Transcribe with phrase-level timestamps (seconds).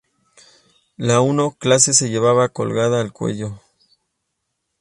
[0.97, 3.61] La I clase se llevaba colgada al cuello.